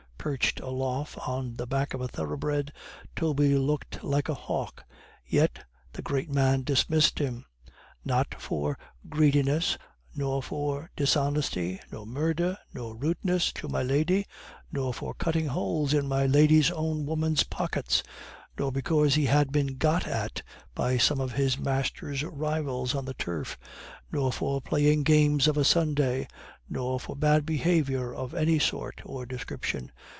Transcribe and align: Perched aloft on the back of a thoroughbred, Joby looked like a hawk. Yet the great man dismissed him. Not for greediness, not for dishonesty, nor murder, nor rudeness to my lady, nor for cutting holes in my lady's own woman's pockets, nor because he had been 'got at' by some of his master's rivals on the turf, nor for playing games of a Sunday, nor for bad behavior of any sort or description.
Perched 0.21 0.59
aloft 0.59 1.17
on 1.27 1.55
the 1.55 1.65
back 1.65 1.95
of 1.95 2.01
a 2.01 2.07
thoroughbred, 2.07 2.71
Joby 3.17 3.57
looked 3.57 4.03
like 4.03 4.29
a 4.29 4.35
hawk. 4.35 4.83
Yet 5.25 5.65
the 5.93 6.03
great 6.03 6.29
man 6.29 6.61
dismissed 6.61 7.17
him. 7.17 7.45
Not 8.05 8.39
for 8.39 8.77
greediness, 9.09 9.79
not 10.13 10.41
for 10.43 10.91
dishonesty, 10.95 11.79
nor 11.91 12.05
murder, 12.05 12.59
nor 12.71 12.95
rudeness 12.95 13.51
to 13.53 13.67
my 13.67 13.81
lady, 13.81 14.27
nor 14.71 14.93
for 14.93 15.15
cutting 15.15 15.47
holes 15.47 15.91
in 15.91 16.07
my 16.07 16.27
lady's 16.27 16.69
own 16.69 17.07
woman's 17.07 17.41
pockets, 17.41 18.03
nor 18.59 18.71
because 18.71 19.15
he 19.15 19.25
had 19.25 19.51
been 19.51 19.77
'got 19.77 20.05
at' 20.05 20.43
by 20.75 20.99
some 20.99 21.19
of 21.19 21.31
his 21.33 21.57
master's 21.57 22.21
rivals 22.23 22.93
on 22.93 23.05
the 23.05 23.13
turf, 23.15 23.57
nor 24.11 24.31
for 24.31 24.61
playing 24.61 25.01
games 25.01 25.47
of 25.47 25.57
a 25.57 25.65
Sunday, 25.65 26.27
nor 26.69 26.99
for 26.99 27.15
bad 27.15 27.43
behavior 27.45 28.13
of 28.13 28.33
any 28.35 28.59
sort 28.59 29.01
or 29.03 29.25
description. 29.25 29.91